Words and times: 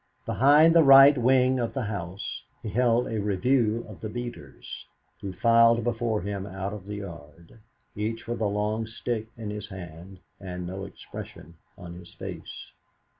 Behind 0.25 0.73
the 0.73 0.81
right 0.81 1.15
wing 1.15 1.59
of 1.59 1.75
the 1.75 1.83
house 1.83 2.41
he 2.63 2.69
held 2.71 3.05
a 3.07 3.19
review 3.21 3.85
of 3.87 4.01
the 4.01 4.09
beaters, 4.09 4.87
who 5.19 5.31
filed 5.31 5.83
before 5.83 6.21
him 6.21 6.47
out 6.47 6.73
of 6.73 6.87
the 6.87 6.95
yard, 6.95 7.59
each 7.95 8.25
with 8.27 8.41
a 8.41 8.45
long 8.47 8.87
stick 8.87 9.27
in 9.37 9.51
his 9.51 9.69
hand, 9.69 10.17
and 10.39 10.65
no 10.65 10.85
expression 10.85 11.53
on 11.77 11.93
his 11.93 12.11
face. 12.15 12.71